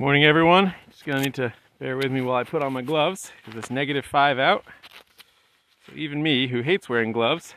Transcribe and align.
Morning, 0.00 0.24
everyone. 0.24 0.72
Just 0.88 1.04
gonna 1.04 1.20
need 1.20 1.34
to 1.34 1.52
bear 1.78 1.94
with 1.94 2.10
me 2.10 2.22
while 2.22 2.36
I 2.36 2.44
put 2.44 2.62
on 2.62 2.72
my 2.72 2.80
gloves 2.80 3.32
because 3.44 3.58
it's 3.58 3.70
negative 3.70 4.06
five 4.06 4.38
out. 4.38 4.64
So 5.86 5.92
even 5.94 6.22
me, 6.22 6.46
who 6.46 6.62
hates 6.62 6.88
wearing 6.88 7.12
gloves, 7.12 7.54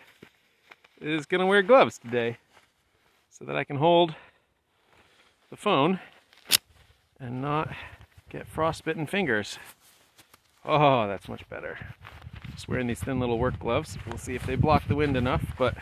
is 1.00 1.26
gonna 1.26 1.46
wear 1.46 1.62
gloves 1.62 1.98
today 1.98 2.36
so 3.30 3.46
that 3.46 3.56
I 3.56 3.64
can 3.64 3.78
hold 3.78 4.16
the 5.52 5.56
phone 5.56 6.02
and 7.18 7.42
not 7.42 7.74
get 8.30 8.46
frostbitten 8.46 9.08
fingers. 9.08 9.58
Oh, 10.66 11.08
that's 11.08 11.30
much 11.30 11.48
better. 11.48 11.78
Just 12.52 12.68
wearing 12.68 12.88
these 12.88 13.00
thin 13.00 13.22
little 13.22 13.40
work 13.40 13.58
gloves. 13.58 13.98
We'll 14.06 14.18
see 14.18 14.36
if 14.36 14.46
they 14.46 14.56
block 14.56 14.86
the 14.90 14.96
wind 14.96 15.16
enough, 15.16 15.46
but 15.58 15.78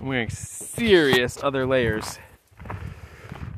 I'm 0.00 0.06
wearing 0.06 0.30
serious 0.30 1.42
other 1.42 1.66
layers. 1.66 2.20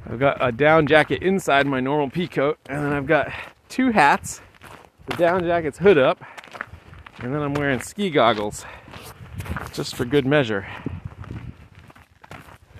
I've 0.08 0.18
got 0.18 0.36
a 0.40 0.50
down 0.52 0.86
jacket 0.86 1.22
inside 1.22 1.66
my 1.66 1.80
normal 1.80 2.10
pea 2.10 2.28
coat, 2.28 2.58
and 2.66 2.84
then 2.84 2.92
I've 2.92 3.06
got 3.06 3.32
two 3.68 3.90
hats. 3.90 4.40
The 5.06 5.16
down 5.16 5.42
jacket's 5.44 5.78
hood 5.78 5.98
up, 5.98 6.22
and 7.18 7.34
then 7.34 7.42
I'm 7.42 7.54
wearing 7.54 7.80
ski 7.80 8.10
goggles 8.10 8.64
just 9.72 9.94
for 9.96 10.04
good 10.04 10.26
measure. 10.26 10.66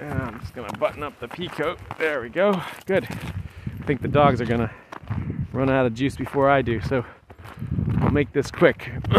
And 0.00 0.12
I'm 0.12 0.40
just 0.40 0.54
gonna 0.54 0.76
button 0.78 1.02
up 1.02 1.18
the 1.20 1.28
pea 1.28 1.48
coat. 1.48 1.78
There 1.98 2.20
we 2.20 2.28
go. 2.28 2.60
Good. 2.86 3.04
I 3.04 3.84
think 3.84 4.02
the 4.02 4.08
dogs 4.08 4.40
are 4.40 4.46
gonna 4.46 4.72
run 5.52 5.70
out 5.70 5.86
of 5.86 5.94
juice 5.94 6.16
before 6.16 6.50
I 6.50 6.62
do, 6.62 6.80
so 6.80 7.04
I'll 8.00 8.10
make 8.10 8.32
this 8.32 8.50
quick. 8.50 8.90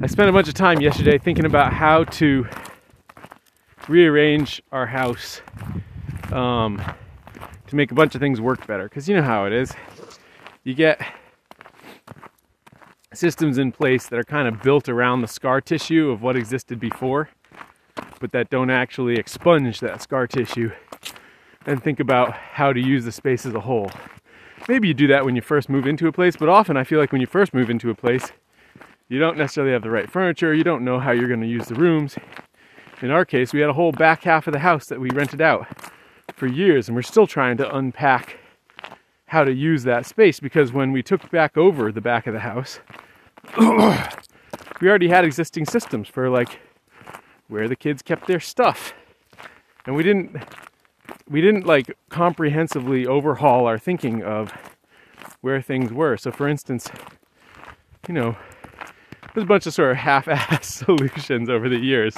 I 0.00 0.06
spent 0.06 0.28
a 0.28 0.32
bunch 0.32 0.48
of 0.48 0.54
time 0.54 0.80
yesterday 0.80 1.18
thinking 1.18 1.44
about 1.44 1.72
how 1.72 2.04
to 2.04 2.46
rearrange 3.88 4.62
our 4.70 4.86
house 4.86 5.40
um, 6.32 6.82
to 7.66 7.76
make 7.76 7.90
a 7.90 7.94
bunch 7.94 8.14
of 8.14 8.20
things 8.20 8.40
work 8.40 8.66
better. 8.66 8.84
Because 8.84 9.08
you 9.08 9.16
know 9.16 9.22
how 9.22 9.46
it 9.46 9.52
is. 9.52 9.72
You 10.64 10.74
get 10.74 11.00
systems 13.14 13.58
in 13.58 13.72
place 13.72 14.06
that 14.08 14.18
are 14.18 14.24
kind 14.24 14.46
of 14.46 14.62
built 14.62 14.88
around 14.88 15.22
the 15.22 15.28
scar 15.28 15.60
tissue 15.60 16.10
of 16.10 16.22
what 16.22 16.36
existed 16.36 16.78
before, 16.78 17.30
but 18.20 18.32
that 18.32 18.50
don't 18.50 18.70
actually 18.70 19.16
expunge 19.16 19.80
that 19.80 20.02
scar 20.02 20.26
tissue 20.26 20.70
and 21.66 21.82
think 21.82 22.00
about 22.00 22.32
how 22.32 22.72
to 22.72 22.80
use 22.80 23.04
the 23.04 23.12
space 23.12 23.44
as 23.44 23.54
a 23.54 23.60
whole. 23.60 23.90
Maybe 24.68 24.88
you 24.88 24.94
do 24.94 25.06
that 25.08 25.24
when 25.24 25.34
you 25.34 25.42
first 25.42 25.68
move 25.68 25.86
into 25.86 26.06
a 26.06 26.12
place, 26.12 26.36
but 26.36 26.48
often 26.48 26.76
I 26.76 26.84
feel 26.84 26.98
like 26.98 27.12
when 27.12 27.20
you 27.20 27.26
first 27.26 27.54
move 27.54 27.70
into 27.70 27.90
a 27.90 27.94
place, 27.94 28.32
you 29.08 29.18
don't 29.18 29.38
necessarily 29.38 29.72
have 29.72 29.82
the 29.82 29.90
right 29.90 30.10
furniture, 30.10 30.52
you 30.52 30.64
don't 30.64 30.84
know 30.84 31.00
how 31.00 31.10
you're 31.10 31.28
going 31.28 31.40
to 31.40 31.46
use 31.46 31.66
the 31.66 31.74
rooms. 31.74 32.16
In 33.00 33.10
our 33.12 33.24
case, 33.24 33.52
we 33.52 33.60
had 33.60 33.70
a 33.70 33.74
whole 33.74 33.92
back 33.92 34.24
half 34.24 34.48
of 34.48 34.52
the 34.52 34.58
house 34.58 34.86
that 34.86 35.00
we 35.00 35.10
rented 35.10 35.40
out 35.40 35.68
for 36.34 36.46
years, 36.48 36.88
and 36.88 36.96
we're 36.96 37.02
still 37.02 37.28
trying 37.28 37.56
to 37.58 37.76
unpack 37.76 38.38
how 39.26 39.44
to 39.44 39.52
use 39.52 39.84
that 39.84 40.04
space 40.04 40.40
because 40.40 40.72
when 40.72 40.90
we 40.90 41.02
took 41.02 41.30
back 41.30 41.56
over 41.56 41.92
the 41.92 42.00
back 42.00 42.26
of 42.26 42.32
the 42.32 42.40
house, 42.40 42.80
we 44.80 44.88
already 44.88 45.08
had 45.08 45.24
existing 45.24 45.64
systems 45.64 46.08
for 46.08 46.28
like 46.28 46.58
where 47.46 47.68
the 47.68 47.76
kids 47.76 48.02
kept 48.02 48.26
their 48.26 48.40
stuff. 48.40 48.94
And 49.86 49.94
we 49.94 50.02
didn't 50.02 50.36
we 51.28 51.40
didn't 51.40 51.66
like 51.66 51.96
comprehensively 52.08 53.06
overhaul 53.06 53.66
our 53.66 53.78
thinking 53.78 54.22
of 54.22 54.52
where 55.40 55.62
things 55.62 55.92
were. 55.92 56.16
So 56.16 56.32
for 56.32 56.48
instance, 56.48 56.90
you 58.08 58.14
know, 58.14 58.36
there's 59.34 59.44
a 59.44 59.46
bunch 59.46 59.66
of 59.66 59.74
sort 59.74 59.92
of 59.92 59.98
half-ass 59.98 60.66
solutions 60.86 61.48
over 61.48 61.68
the 61.68 61.78
years, 61.78 62.16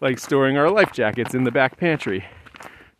like 0.00 0.18
storing 0.18 0.56
our 0.56 0.70
life 0.70 0.92
jackets 0.92 1.34
in 1.34 1.44
the 1.44 1.50
back 1.50 1.76
pantry. 1.76 2.24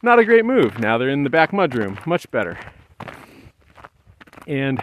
Not 0.02 0.18
a 0.18 0.24
great 0.24 0.44
move. 0.44 0.78
Now 0.78 0.98
they're 0.98 1.08
in 1.08 1.24
the 1.24 1.30
back 1.30 1.52
mudroom. 1.52 2.04
Much 2.06 2.30
better. 2.30 2.58
And 4.46 4.82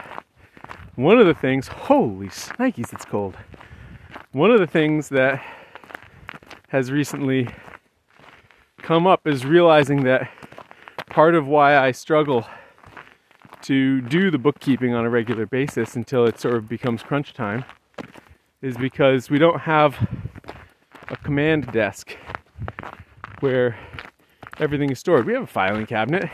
one 0.96 1.20
of 1.20 1.28
the 1.28 1.34
things, 1.34 1.68
holy 1.68 2.30
snikes, 2.30 2.94
it's 2.94 3.06
cold. 3.06 3.36
One 4.32 4.52
of 4.52 4.60
the 4.60 4.68
things 4.68 5.10
that 5.10 5.44
has 6.70 6.92
recently 6.92 7.50
come 8.82 9.08
up 9.08 9.26
is 9.26 9.46
realizing 9.46 10.04
that 10.04 10.30
part 11.10 11.36
of 11.36 11.48
why 11.48 11.78
I 11.78 11.92
struggle 11.92 12.46
to 13.64 14.02
do 14.02 14.32
the 14.32 14.38
bookkeeping 14.38 14.94
on 14.94 15.06
a 15.06 15.10
regular 15.10 15.46
basis 15.46 15.96
until 15.96 16.26
it 16.26 16.40
sort 16.40 16.56
of 16.56 16.70
becomes 16.70 17.04
crunch 17.04 17.34
time 17.34 17.66
is 18.62 18.78
because 18.78 19.30
we 19.30 19.38
don't 19.38 19.62
have 19.62 20.08
a 21.10 21.18
command 21.18 21.72
desk 21.72 22.18
where 23.40 23.78
everything 24.60 24.92
is 24.92 25.00
stored. 25.00 25.26
We 25.26 25.34
have 25.34 25.44
a 25.44 25.48
filing 25.48 25.86
cabinet 25.86 26.30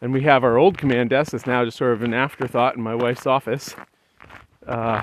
and 0.00 0.12
we 0.12 0.22
have 0.22 0.44
our 0.44 0.58
old 0.58 0.78
command 0.78 1.10
desk 1.10 1.32
that's 1.32 1.46
now 1.46 1.64
just 1.64 1.76
sort 1.76 1.92
of 1.92 2.02
an 2.02 2.14
afterthought 2.14 2.76
in 2.76 2.82
my 2.82 2.94
wife's 2.94 3.26
office. 3.26 3.74
Uh, 4.66 5.02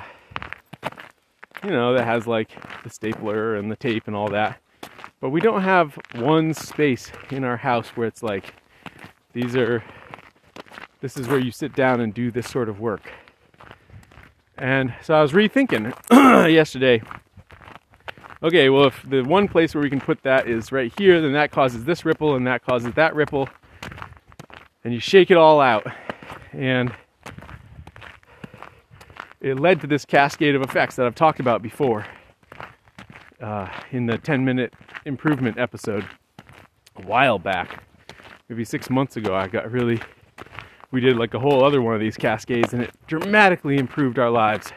you 1.64 1.70
know, 1.70 1.94
that 1.94 2.06
has 2.06 2.28
like 2.28 2.52
the 2.84 2.90
stapler 2.90 3.56
and 3.56 3.72
the 3.72 3.76
tape 3.76 4.08
and 4.08 4.16
all 4.16 4.30
that. 4.30 4.60
But 5.22 5.30
we 5.30 5.42
don't 5.42 5.64
have 5.64 5.98
one 6.16 6.54
space 6.54 7.12
in 7.30 7.44
our 7.44 7.58
house 7.58 7.90
where 7.90 8.08
it's 8.08 8.24
like, 8.24 8.54
these 9.34 9.56
are, 9.56 9.84
this 11.02 11.18
is 11.18 11.28
where 11.28 11.40
you 11.40 11.52
sit 11.52 11.76
down 11.76 12.00
and 12.00 12.14
do 12.14 12.32
this 12.32 12.50
sort 12.50 12.70
of 12.70 12.80
work. 12.80 13.12
And 14.58 14.94
so 15.02 15.14
I 15.14 15.22
was 15.22 15.34
rethinking 15.34 15.94
yesterday. 16.52 17.02
Okay, 18.42 18.70
well, 18.70 18.86
if 18.86 19.04
the 19.10 19.22
one 19.22 19.50
place 19.50 19.76
where 19.76 19.82
we 19.82 19.90
can 19.90 20.00
put 20.00 20.24
that 20.24 20.48
is 20.48 20.72
right 20.72 20.94
here, 20.98 21.20
then 21.20 21.34
that 21.34 21.52
causes 21.52 21.84
this 21.84 22.06
ripple 22.06 22.36
and 22.36 22.48
that 22.48 22.64
causes 22.64 22.94
that 22.94 23.14
ripple. 23.14 23.50
And 24.86 24.94
you 24.94 25.02
shake 25.02 25.30
it 25.30 25.36
all 25.36 25.60
out. 25.60 25.86
And 26.54 26.94
it 29.42 29.60
led 29.60 29.82
to 29.82 29.88
this 29.88 30.06
cascade 30.06 30.56
of 30.56 30.62
effects 30.62 30.96
that 30.96 31.06
I've 31.06 31.16
talked 31.16 31.42
about 31.42 31.62
before 31.62 32.06
uh, 33.42 33.68
in 33.92 34.06
the 34.06 34.18
10 34.18 34.46
minute 34.46 34.74
improvement 35.04 35.60
episode 35.60 36.08
a 36.96 37.02
while 37.02 37.40
back. 37.40 37.84
Maybe 38.48 38.64
six 38.64 38.90
months 38.90 39.18
ago, 39.18 39.36
I 39.36 39.48
got 39.48 39.70
really, 39.70 40.00
we 40.92 41.02
did 41.02 41.18
like 41.18 41.34
a 41.34 41.40
whole 41.40 41.66
other 41.66 41.82
one 41.82 41.94
of 41.94 42.00
these 42.00 42.16
cascades 42.16 42.72
and 42.72 42.84
it 42.84 42.92
dramatically 43.06 43.78
improved 43.78 44.18
our 44.18 44.30
lives. 44.30 44.72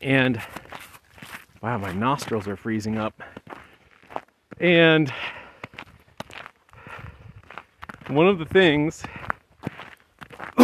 And 0.00 0.40
wow, 1.66 1.78
my 1.78 1.92
nostrils 1.92 2.46
are 2.46 2.54
freezing 2.54 2.96
up. 2.96 3.20
And 4.60 5.12
one 8.06 8.28
of 8.28 8.38
the 8.38 8.44
things 8.44 9.02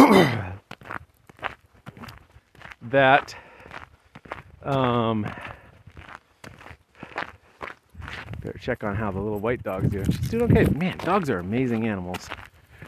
that 2.83 3.35
um, 4.63 5.23
better 8.39 8.57
check 8.57 8.85
on 8.85 8.95
how 8.95 9.11
the 9.11 9.19
little 9.19 9.39
white 9.39 9.61
dog's 9.61 9.89
doing. 9.89 10.09
She's 10.09 10.29
doing 10.29 10.43
okay. 10.43 10.63
Man, 10.71 10.97
dogs 10.99 11.29
are 11.29 11.39
amazing 11.39 11.85
animals. 11.85 12.29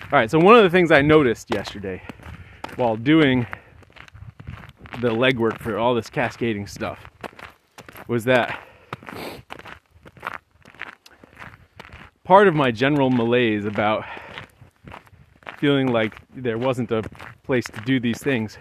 All 0.04 0.20
right, 0.20 0.32
so 0.32 0.40
one 0.40 0.56
of 0.56 0.64
the 0.64 0.70
things 0.70 0.90
I 0.90 1.02
noticed 1.02 1.54
yesterday 1.54 2.02
while 2.78 2.96
doing 2.96 3.46
the 5.02 5.10
legwork 5.10 5.60
for 5.60 5.78
all 5.78 5.94
this 5.94 6.10
cascading 6.10 6.68
stuff 6.68 7.10
was 8.08 8.26
that 8.26 8.60
part 12.24 12.48
of 12.48 12.56
my 12.56 12.72
general 12.72 13.10
malaise 13.10 13.66
about 13.66 14.04
feeling 15.58 15.88
like 15.88 16.16
there 16.36 16.58
wasn't 16.58 16.92
a 16.92 17.04
place 17.44 17.66
to 17.66 17.82
do 17.82 18.00
these 18.00 18.20
things 18.20 18.58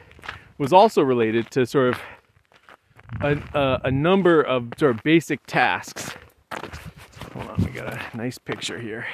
was 0.59 0.73
also 0.73 1.03
related 1.03 1.51
to 1.51 1.67
sort 1.67 1.95
of 1.95 2.01
a, 3.21 3.59
a, 3.59 3.81
a 3.85 3.91
number 3.91 4.43
of 4.43 4.69
sort 4.79 4.95
of 4.95 5.03
basic 5.03 5.45
tasks. 5.47 6.11
Hold 7.33 7.49
on, 7.49 7.65
we 7.65 7.71
got 7.71 7.93
a 7.93 8.17
nice 8.17 8.39
picture 8.39 8.79
here. 8.79 9.07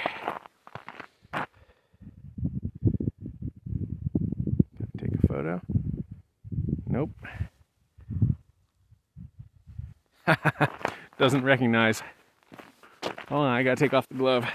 Take 4.98 5.14
a 5.14 5.26
photo. 5.26 5.60
Nope. 6.86 7.10
Doesn't 11.18 11.42
recognize. 11.42 12.02
Hold 13.28 13.46
on, 13.46 13.52
I 13.52 13.62
gotta 13.62 13.76
take 13.76 13.94
off 13.94 14.08
the 14.08 14.14
glove. 14.14 14.46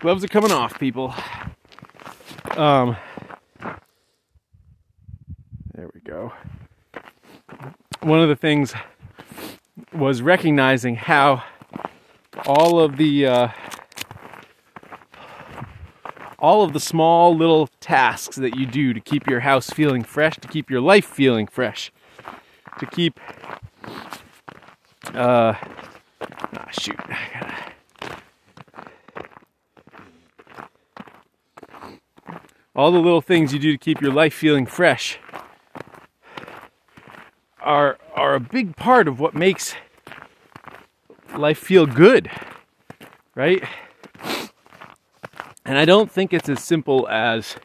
Gloves 0.00 0.22
are 0.24 0.28
coming 0.28 0.52
off, 0.52 0.78
people. 0.78 1.14
Um, 2.56 2.96
there 5.74 5.90
we 5.92 6.00
go. 6.00 6.32
One 8.00 8.20
of 8.20 8.28
the 8.28 8.36
things 8.36 8.74
was 9.92 10.22
recognizing 10.22 10.96
how 10.96 11.42
all 12.46 12.78
of 12.80 12.96
the 12.96 13.26
uh, 13.26 13.48
all 16.38 16.62
of 16.62 16.72
the 16.72 16.80
small 16.80 17.36
little 17.36 17.68
tasks 17.80 18.36
that 18.36 18.56
you 18.56 18.66
do 18.66 18.92
to 18.92 19.00
keep 19.00 19.28
your 19.28 19.40
house 19.40 19.70
feeling 19.70 20.04
fresh, 20.04 20.36
to 20.36 20.48
keep 20.48 20.70
your 20.70 20.80
life 20.80 21.04
feeling 21.04 21.46
fresh, 21.46 21.92
to 22.78 22.86
keep 22.86 23.18
uh, 25.14 25.54
ah, 26.20 26.68
shoot. 26.70 26.98
All 32.76 32.92
the 32.92 32.98
little 32.98 33.20
things 33.20 33.52
you 33.52 33.58
do 33.58 33.72
to 33.72 33.78
keep 33.78 34.00
your 34.00 34.12
life 34.12 34.34
feeling 34.34 34.66
fresh 34.66 35.18
are 37.60 37.98
are 38.14 38.34
a 38.34 38.40
big 38.40 38.76
part 38.76 39.08
of 39.08 39.18
what 39.18 39.34
makes 39.34 39.74
life 41.36 41.58
feel 41.58 41.86
good, 41.86 42.30
right? 43.34 43.64
And 45.64 45.76
I 45.76 45.84
don't 45.84 46.10
think 46.10 46.32
it's 46.32 46.48
as 46.48 46.62
simple 46.62 47.08
as 47.08 47.56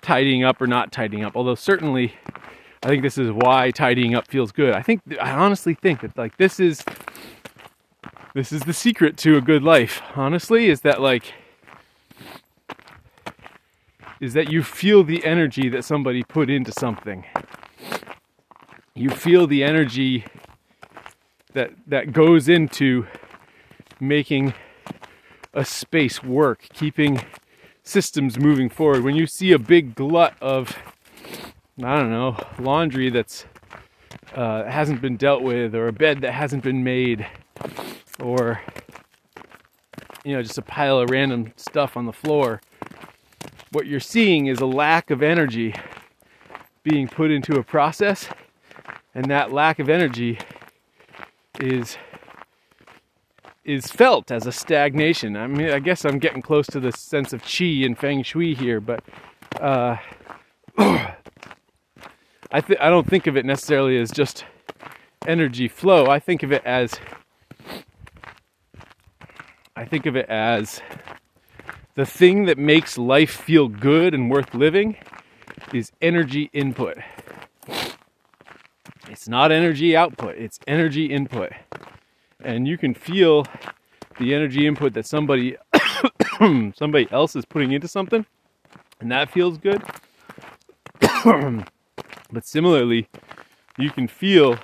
tidying 0.00 0.44
up 0.44 0.60
or 0.60 0.66
not 0.66 0.92
tidying 0.92 1.24
up, 1.24 1.36
although 1.36 1.54
certainly 1.54 2.14
I 2.82 2.88
think 2.88 3.02
this 3.02 3.16
is 3.16 3.30
why 3.30 3.70
tidying 3.70 4.14
up 4.14 4.26
feels 4.28 4.50
good. 4.50 4.74
I 4.74 4.82
think 4.82 5.02
I 5.20 5.30
honestly 5.30 5.74
think 5.74 6.00
that 6.00 6.18
like 6.18 6.36
this 6.36 6.58
is 6.58 6.84
this 8.34 8.50
is 8.50 8.62
the 8.62 8.72
secret 8.72 9.16
to 9.18 9.36
a 9.36 9.40
good 9.40 9.62
life. 9.62 10.02
Honestly, 10.16 10.66
is 10.66 10.80
that 10.80 11.00
like 11.00 11.32
is 14.20 14.32
that 14.34 14.50
you 14.50 14.64
feel 14.64 15.04
the 15.04 15.24
energy 15.24 15.68
that 15.68 15.84
somebody 15.84 16.24
put 16.24 16.50
into 16.50 16.72
something. 16.72 17.24
You 18.94 19.10
feel 19.10 19.46
the 19.46 19.62
energy 19.62 20.24
that 21.52 21.70
that 21.86 22.12
goes 22.12 22.48
into 22.48 23.06
making 24.00 24.54
a 25.54 25.64
space 25.64 26.22
work, 26.22 26.66
keeping 26.72 27.24
systems 27.84 28.38
moving 28.38 28.68
forward. 28.68 29.04
When 29.04 29.14
you 29.14 29.26
see 29.28 29.52
a 29.52 29.58
big 29.58 29.94
glut 29.94 30.34
of 30.40 30.76
I 31.78 31.96
don't 31.96 32.10
know, 32.10 32.36
laundry 32.58 33.10
that's 33.10 33.46
uh, 34.34 34.64
hasn't 34.64 35.00
been 35.00 35.16
dealt 35.16 35.42
with, 35.42 35.74
or 35.74 35.88
a 35.88 35.92
bed 35.92 36.20
that 36.22 36.32
hasn't 36.32 36.62
been 36.62 36.82
made, 36.82 37.26
or 38.20 38.60
you 40.24 40.34
know, 40.34 40.42
just 40.42 40.58
a 40.58 40.62
pile 40.62 40.98
of 40.98 41.10
random 41.10 41.52
stuff 41.56 41.96
on 41.96 42.06
the 42.06 42.12
floor 42.12 42.60
what 43.72 43.86
you're 43.86 44.00
seeing 44.00 44.46
is 44.46 44.60
a 44.60 44.66
lack 44.66 45.10
of 45.10 45.22
energy 45.22 45.74
being 46.82 47.08
put 47.08 47.30
into 47.30 47.58
a 47.58 47.62
process, 47.62 48.28
and 49.14 49.30
that 49.30 49.50
lack 49.52 49.78
of 49.78 49.88
energy 49.88 50.38
is 51.58 51.96
is 53.64 53.86
felt 53.86 54.30
as 54.30 54.46
a 54.46 54.52
stagnation. 54.52 55.36
I 55.36 55.46
mean, 55.46 55.70
I 55.70 55.78
guess 55.78 56.04
I'm 56.04 56.18
getting 56.18 56.42
close 56.42 56.66
to 56.68 56.80
the 56.80 56.92
sense 56.92 57.32
of 57.32 57.42
qi 57.42 57.86
and 57.86 57.96
feng 57.96 58.22
shui 58.22 58.54
here, 58.54 58.80
but 58.80 59.02
uh, 59.60 59.96
I 62.54 62.60
th- 62.60 62.78
I 62.82 62.90
don't 62.90 63.08
think 63.08 63.26
of 63.26 63.36
it 63.36 63.46
necessarily 63.46 63.96
as 63.98 64.10
just 64.10 64.44
energy 65.26 65.68
flow. 65.68 66.06
I 66.06 66.18
think 66.18 66.42
of 66.42 66.52
it 66.52 66.62
as 66.66 67.00
I 69.74 69.86
think 69.86 70.04
of 70.04 70.16
it 70.16 70.28
as 70.28 70.82
the 71.94 72.04
thing 72.04 72.44
that 72.44 72.58
makes 72.58 72.98
life 72.98 73.30
feel 73.30 73.68
good 73.68 74.12
and 74.12 74.30
worth 74.30 74.54
living 74.54 74.96
is 75.72 75.92
energy 76.02 76.50
input. 76.52 76.98
It's 79.08 79.28
not 79.28 79.50
energy 79.50 79.96
output, 79.96 80.36
it's 80.36 80.60
energy 80.66 81.06
input. 81.06 81.52
And 82.44 82.68
you 82.68 82.76
can 82.76 82.92
feel 82.92 83.46
the 84.18 84.34
energy 84.34 84.66
input 84.66 84.92
that 84.92 85.06
somebody 85.06 85.56
somebody 86.76 87.08
else 87.10 87.34
is 87.34 87.46
putting 87.46 87.72
into 87.72 87.88
something 87.88 88.26
and 89.00 89.10
that 89.10 89.30
feels 89.30 89.56
good. 89.56 89.82
but 92.32 92.46
similarly, 92.46 93.08
you 93.78 93.90
can 93.90 94.08
feel 94.08 94.58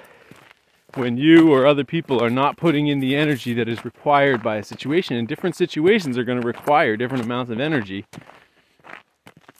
when 0.95 1.17
you 1.17 1.53
or 1.53 1.67
other 1.67 1.85
people 1.85 2.23
are 2.23 2.31
not 2.31 2.57
putting 2.57 2.89
in 2.89 3.01
the 3.01 3.15
energy 3.15 3.53
that 3.55 3.69
is 3.69 3.85
required 3.85 4.43
by 4.43 4.57
a 4.57 4.65
situation. 4.65 5.17
And 5.17 5.29
different 5.29 5.55
situations 5.55 6.17
are 6.17 6.25
going 6.25 6.41
to 6.41 6.47
require 6.47 6.97
different 6.97 7.25
amounts 7.25 7.53
of 7.53 7.61
energy 7.61 8.07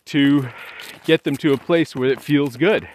to 0.07 0.49
get 1.05 1.25
them 1.25 1.37
to 1.37 1.53
a 1.53 1.59
place 1.59 1.95
where 1.95 2.09
it 2.09 2.21
feels 2.21 2.57
good. 2.57 2.89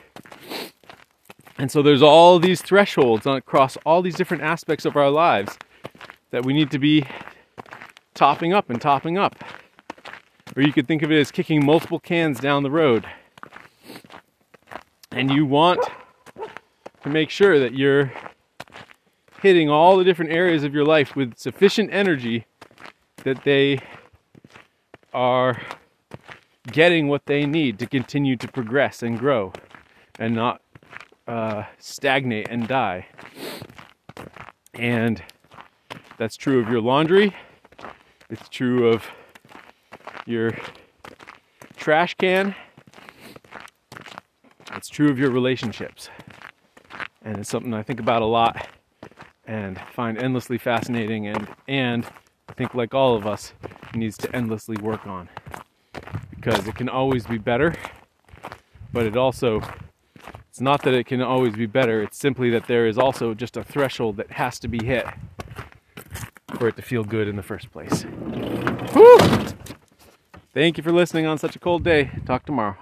And 1.58 1.72
so 1.72 1.84
there's 1.84 2.02
all 2.02 2.40
these 2.40 2.62
thresholds 2.62 3.28
across 3.28 3.78
all 3.86 4.02
these 4.02 4.16
different 4.16 4.44
aspects 4.44 4.86
of 4.86 4.98
our 4.98 5.12
lives 5.12 5.58
that 6.32 6.44
we 6.44 6.54
need 6.54 6.72
to 6.72 6.80
be 6.80 7.06
topping 8.16 8.54
up 8.54 8.70
and 8.70 8.82
topping 8.82 9.18
up. 9.18 9.36
Or 10.56 10.64
you 10.64 10.74
could 10.74 10.88
think 10.88 11.04
of 11.04 11.12
it 11.12 11.20
as 11.20 11.32
kicking 11.32 11.64
multiple 11.64 12.00
cans 12.00 12.40
down 12.40 12.64
the 12.64 12.72
road. 12.72 13.06
And 15.14 15.30
you 15.30 15.46
want 15.46 15.80
to 17.04 17.10
make 17.10 17.30
sure 17.30 17.60
that 17.60 17.76
you're 17.76 18.12
hitting 19.44 19.70
all 19.70 19.96
the 19.96 20.04
different 20.04 20.32
areas 20.32 20.64
of 20.64 20.74
your 20.74 20.86
life 20.86 21.16
with 21.16 21.38
sufficient 21.38 21.94
energy 21.94 22.48
that 23.24 23.44
they 23.44 23.80
are 25.14 25.62
getting 26.72 27.10
what 27.10 27.28
they 27.28 27.46
need 27.46 27.78
to 27.78 27.86
continue 27.86 28.36
to 28.38 28.48
progress 28.48 29.04
and 29.04 29.20
grow 29.20 29.54
and 30.18 30.34
not 30.34 30.62
uh, 31.28 31.64
stagnate 31.78 32.48
and 32.50 32.68
die. 32.68 33.06
And 34.74 35.22
that's 36.18 36.36
true 36.36 36.60
of 36.60 36.70
your 36.70 36.82
laundry, 36.82 37.36
it's 38.32 38.50
true 38.50 38.90
of 38.90 39.06
your 40.26 40.58
trash 41.76 42.16
can, 42.16 42.56
true 44.94 45.10
of 45.10 45.18
your 45.18 45.32
relationships. 45.32 46.10
And 47.24 47.40
it's 47.40 47.50
something 47.50 47.74
I 47.74 47.82
think 47.82 48.00
about 48.00 48.22
a 48.22 48.26
lot 48.26 48.68
and 49.46 49.80
find 49.92 50.18
endlessly 50.18 50.58
fascinating 50.58 51.28
and 51.28 51.48
and 51.68 52.06
I 52.48 52.54
think 52.54 52.76
like 52.76 52.94
all 52.94 53.16
of 53.16 53.26
us 53.26 53.54
needs 53.96 54.18
to 54.20 54.34
endlessly 54.36 54.78
work 54.78 55.08
on. 55.08 55.30
Because 56.36 56.68
it 56.68 56.76
can 56.76 56.90
always 56.90 57.26
be 57.26 57.40
better 57.40 57.76
but 58.94 59.06
it 59.08 59.18
also 59.18 59.62
it's 60.50 60.62
not 60.62 60.84
that 60.84 60.94
it 60.94 61.08
can 61.08 61.22
always 61.22 61.56
be 61.56 61.66
better 61.66 62.04
it's 62.04 62.18
simply 62.18 62.52
that 62.52 62.68
there 62.68 62.86
is 62.86 62.98
also 62.98 63.34
just 63.34 63.58
a 63.58 63.64
threshold 63.64 64.18
that 64.18 64.32
has 64.34 64.60
to 64.60 64.68
be 64.68 64.86
hit 64.86 65.08
for 66.56 66.68
it 66.68 66.76
to 66.76 66.84
feel 66.84 67.04
good 67.04 67.28
in 67.28 67.36
the 67.36 67.44
first 67.44 67.72
place. 67.72 68.04
Whew! 68.94 69.18
thank 70.54 70.78
you 70.78 70.84
for 70.84 70.92
listening 70.92 71.26
on 71.26 71.40
such 71.40 71.56
a 71.56 71.60
cold 71.60 71.84
day. 71.84 72.12
Talk 72.28 72.46
tomorrow 72.46 72.78